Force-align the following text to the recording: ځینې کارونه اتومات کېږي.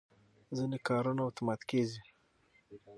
ځینې 0.57 0.77
کارونه 0.87 1.21
اتومات 1.25 1.61
کېږي. 1.69 2.01